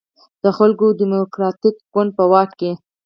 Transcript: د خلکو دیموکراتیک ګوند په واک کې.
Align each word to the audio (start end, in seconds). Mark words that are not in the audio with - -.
د 0.43 0.45
خلکو 0.57 0.85
دیموکراتیک 1.01 1.75
ګوند 1.93 2.11
په 2.17 2.23
واک 2.31 2.49
کې. 2.59 2.71